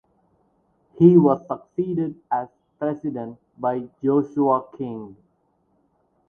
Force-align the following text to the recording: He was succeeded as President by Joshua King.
He 0.97 1.15
was 1.15 1.45
succeeded 1.47 2.19
as 2.31 2.47
President 2.79 3.37
by 3.59 3.87
Joshua 4.01 4.65
King. 4.75 5.15